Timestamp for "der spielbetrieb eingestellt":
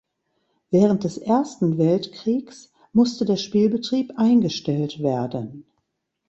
3.23-5.03